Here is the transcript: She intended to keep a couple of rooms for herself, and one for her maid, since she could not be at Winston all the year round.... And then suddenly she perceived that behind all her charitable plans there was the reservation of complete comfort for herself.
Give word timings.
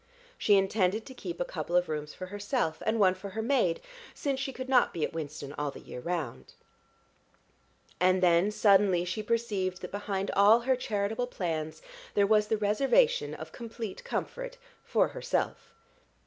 She 0.35 0.57
intended 0.57 1.05
to 1.05 1.13
keep 1.13 1.39
a 1.39 1.45
couple 1.45 1.75
of 1.75 1.87
rooms 1.87 2.11
for 2.11 2.25
herself, 2.25 2.81
and 2.87 2.99
one 2.99 3.13
for 3.13 3.29
her 3.29 3.41
maid, 3.43 3.79
since 4.15 4.39
she 4.39 4.51
could 4.51 4.67
not 4.67 4.93
be 4.95 5.03
at 5.05 5.13
Winston 5.13 5.53
all 5.59 5.69
the 5.69 5.79
year 5.79 5.99
round.... 5.99 6.53
And 7.99 8.23
then 8.23 8.49
suddenly 8.49 9.05
she 9.05 9.21
perceived 9.21 9.81
that 9.81 9.91
behind 9.91 10.31
all 10.31 10.61
her 10.61 10.75
charitable 10.75 11.27
plans 11.27 11.83
there 12.15 12.25
was 12.25 12.47
the 12.47 12.57
reservation 12.57 13.35
of 13.35 13.51
complete 13.51 14.03
comfort 14.03 14.57
for 14.83 15.09
herself. 15.09 15.71